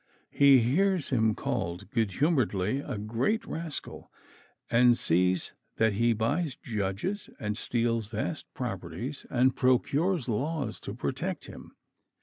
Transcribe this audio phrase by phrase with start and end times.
[0.31, 4.11] He hears him called good humoredly a great rascal,
[4.67, 11.45] and sees that he buys judges, and steals vast properties, and procures laws to protect
[11.45, 11.75] him.